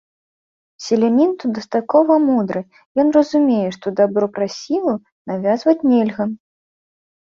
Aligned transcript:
Селянін 0.85 1.29
тут 1.43 1.49
дастаткова 1.57 2.17
мудры, 2.25 2.65
ён 3.05 3.15
разумее, 3.19 3.63
што 3.79 3.87
дабро 4.03 4.33
праз 4.35 4.51
сілу 4.65 4.99
навязваць 5.29 5.81
нельга. 5.95 6.23